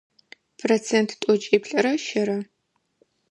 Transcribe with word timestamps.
Процент 0.61 1.09
тӏокӏиплӏрэ 1.21 1.93
щырэ. 2.05 2.39